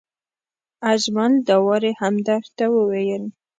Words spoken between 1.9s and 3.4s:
همدرد ته وویل.